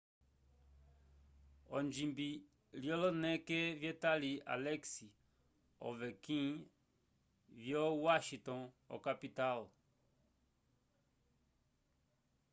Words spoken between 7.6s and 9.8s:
vyo washington okapital